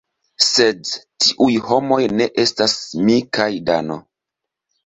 [0.45, 0.79] Sed
[1.25, 2.75] tiuj homoj ne estas
[3.11, 4.03] mi kaj Dano.